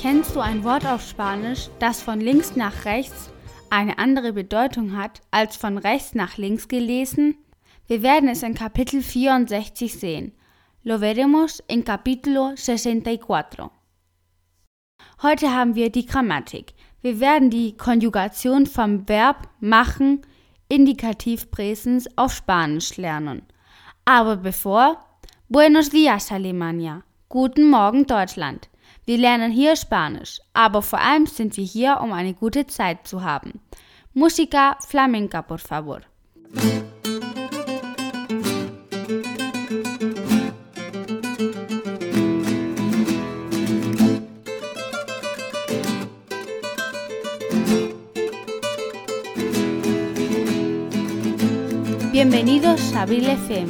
[0.00, 3.30] Kennst du ein Wort auf Spanisch, das von links nach rechts
[3.68, 7.36] eine andere Bedeutung hat als von rechts nach links gelesen?
[7.88, 10.32] Wir werden es in Kapitel 64 sehen.
[10.84, 13.70] Lo veremos en capítulo 64.
[15.20, 16.74] Heute haben wir die Grammatik.
[17.02, 20.22] Wir werden die Konjugation vom Verb machen,
[20.68, 23.42] Indikativpräsens auf Spanisch lernen.
[24.04, 25.04] Aber bevor,
[25.48, 28.68] Buenos dias Alemania, guten Morgen Deutschland.
[29.08, 33.24] Wir lernen hier Spanisch, aber vor allem sind wir hier, um eine gute Zeit zu
[33.24, 33.58] haben.
[34.12, 36.02] Música flamenca, por favor.
[52.12, 53.68] Bienvenidos a Abril FM,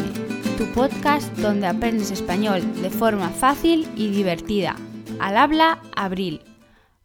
[0.58, 4.74] tu podcast donde aprendes español de forma fácil y divertida.
[5.20, 6.38] Al habla Abril.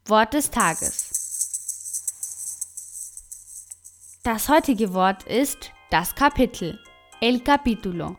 [0.06, 1.10] Wort des Tages.
[4.24, 6.80] Das heutige Wort ist das Kapitel.
[7.22, 8.16] El capítulo.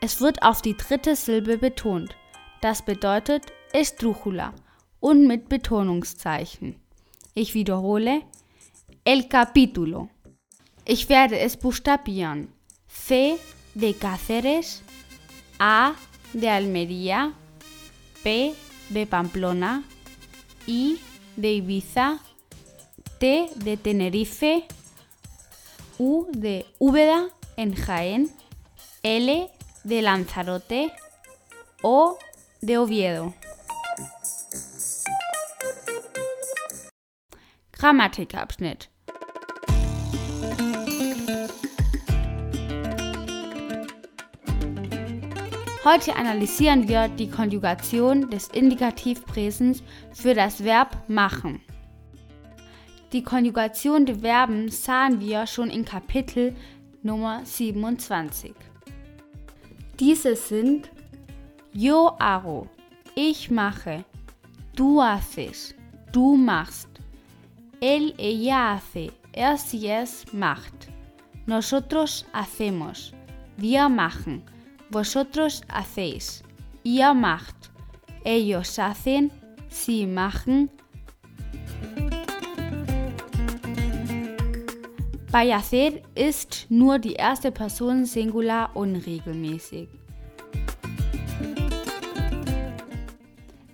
[0.00, 2.16] Es wird auf die dritte Silbe betont.
[2.60, 4.52] Das bedeutet Estrújula
[4.98, 6.80] und mit Betonungszeichen.
[7.34, 8.22] Ich wiederhole.
[9.04, 10.08] El capítulo.
[10.84, 12.52] Ich werde es buchstabieren.
[12.88, 13.38] C
[13.74, 14.82] de Cáceres,
[15.60, 15.92] A
[16.32, 17.32] de Almería,
[18.24, 18.54] P
[18.88, 19.84] de Pamplona,
[20.66, 20.98] I
[21.36, 22.20] de Ibiza,
[23.18, 24.66] T de Tenerife,
[25.98, 28.30] U de Úbeda en Jaén,
[29.02, 29.50] L
[29.84, 30.92] de Lanzarote,
[31.82, 32.18] O
[32.60, 33.34] de Oviedo.
[37.72, 38.88] Grammatikabschnitt
[45.84, 51.60] Heute analysieren wir die Konjugation des Indikativpräsens für das Verb machen.
[53.12, 56.56] Die Konjugation der Verben sahen wir schon in Kapitel
[57.04, 58.52] Nummer 27.
[60.00, 60.90] Diese sind
[61.72, 62.68] Yo hago,
[63.14, 64.04] ich mache,
[64.74, 65.76] du haces,
[66.12, 66.88] du machst,
[67.80, 70.88] él, ella hace, er, sie, es macht,
[71.46, 73.12] nosotros hacemos,
[73.56, 74.42] wir machen,
[74.90, 76.42] vosotros hacéis,
[76.82, 77.70] ihr macht,
[78.24, 79.30] ellos hacen,
[79.68, 80.70] sie machen.
[85.30, 89.88] Bei hacer ist nur die erste Person Singular unregelmäßig.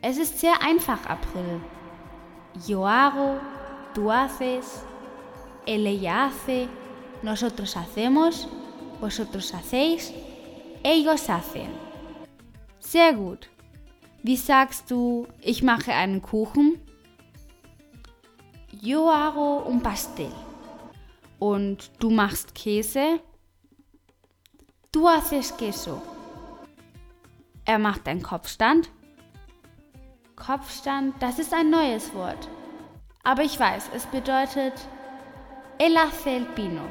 [0.03, 1.61] Es ist sehr einfach, April.
[2.67, 3.39] Yo hago,
[3.95, 4.83] tú haces,
[5.65, 6.69] él ella hace,
[7.23, 8.49] nosotros hacemos,
[9.01, 10.13] vosotros hacéis,
[10.85, 11.69] ellos hacen.
[12.79, 13.51] Sehr gut.
[14.23, 16.81] Wie sagst du, ich mache einen Kuchen?
[18.81, 20.33] Yo hago un pastel.
[21.39, 23.21] Und du machst Käse?
[24.93, 26.01] Du haces queso.
[27.65, 28.91] Er macht einen Kopfstand?
[30.37, 32.49] Kopfstand, das ist ein neues Wort.
[33.25, 34.75] Aber ich weiß, es bedeutet
[35.79, 36.83] El hace el pino.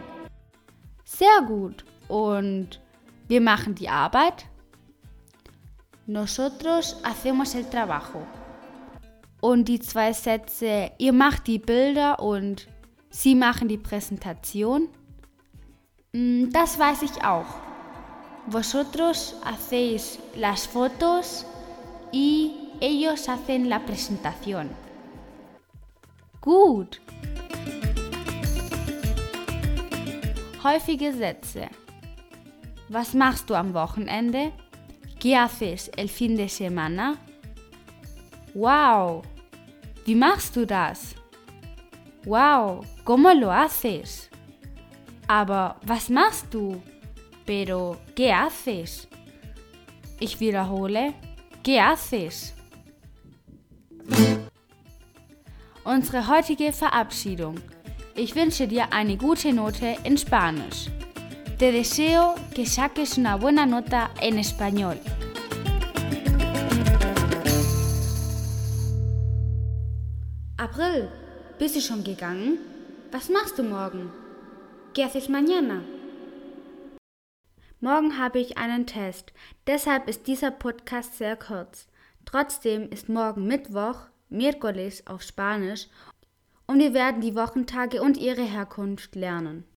[1.05, 1.85] Sehr gut.
[2.07, 2.81] Und
[3.27, 4.45] wir machen die Arbeit.
[6.05, 8.25] Nosotros hacemos el trabajo.
[9.41, 12.67] Und die zwei Sätze, ihr macht die Bilder und
[13.09, 14.89] sie machen die Präsentation.
[16.13, 17.45] Mm, das weiß ich auch.
[18.47, 21.45] Vosotros hacéis las fotos
[22.11, 24.69] y ellos hacen la presentación.
[26.41, 26.99] Gut.
[30.61, 31.69] Häufige Sätze.
[32.89, 34.51] Was machst du am Wochenende?
[35.19, 37.17] ¿Qué haces el fin de semana?
[38.53, 39.23] Wow,
[40.05, 41.15] wie machst du das?
[42.25, 44.29] Wow, ¿cómo lo haces?
[45.27, 46.81] Aber was machst du?
[47.45, 49.07] Pero, ¿qué haces?
[50.19, 51.13] Ich wiederhole,
[51.63, 52.53] ¿qué haces?
[55.83, 57.59] Unsere heutige Verabschiedung.
[58.15, 60.89] Ich wünsche dir eine gute Note in Spanisch.
[61.57, 64.99] Te deseo que saques una buena nota en español.
[70.57, 71.09] April,
[71.59, 72.57] bist du schon gegangen?
[73.11, 74.11] Was machst du morgen?
[74.93, 75.83] ¿Qué haces mañana?
[77.81, 79.31] Morgen habe ich einen Test,
[79.67, 81.87] deshalb ist dieser Podcast sehr kurz.
[82.25, 85.87] Trotzdem ist morgen Mittwoch, Miércoles auf Spanisch,
[86.65, 89.65] und wir werden die Wochentage und ihre Herkunft lernen.